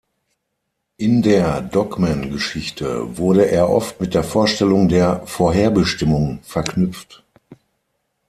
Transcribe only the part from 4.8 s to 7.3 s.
der „Vorherbestimmung“ verknüpft.